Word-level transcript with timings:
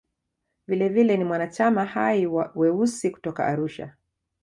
Vilevile 0.67 1.17
ni 1.17 1.23
mwanachama 1.23 1.85
hai 1.85 2.25
wa 2.27 2.51
"Weusi" 2.55 3.09
kutoka 3.11 3.45
Arusha. 3.45 3.93